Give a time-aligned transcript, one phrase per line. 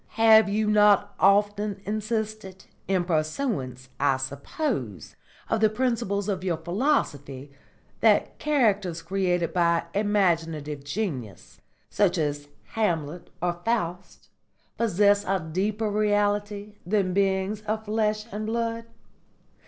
[0.15, 5.15] Have you not often insisted, in pursuance, I suppose,
[5.47, 7.51] of the principles of your philosophy,
[7.99, 11.61] that characters created by imaginative genius,
[11.91, 14.29] such as Hamlet or Faust,
[14.75, 18.85] possess a deeper reality than beings of flesh and blood?